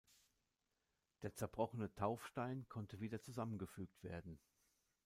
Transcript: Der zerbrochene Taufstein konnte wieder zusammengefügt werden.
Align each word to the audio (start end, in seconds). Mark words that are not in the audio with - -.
Der 1.21 1.35
zerbrochene 1.35 1.93
Taufstein 1.93 2.67
konnte 2.69 2.99
wieder 3.01 3.21
zusammengefügt 3.21 4.01
werden. 4.03 4.39